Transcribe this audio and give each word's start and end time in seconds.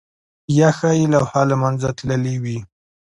یا 0.57 0.69
ښايي 0.77 1.05
لوحه 1.13 1.41
له 1.49 1.55
منځه 1.63 1.89
تللې 1.97 2.35
وي؟ 2.43 2.57